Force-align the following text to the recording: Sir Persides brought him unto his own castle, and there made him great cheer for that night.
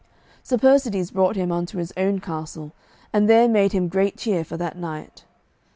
Sir 0.41 0.57
Persides 0.57 1.11
brought 1.11 1.35
him 1.35 1.51
unto 1.51 1.77
his 1.77 1.93
own 1.95 2.21
castle, 2.21 2.71
and 3.13 3.29
there 3.29 3.47
made 3.47 3.71
him 3.71 3.87
great 3.87 4.17
cheer 4.17 4.43
for 4.43 4.57
that 4.57 4.75
night. 4.75 5.25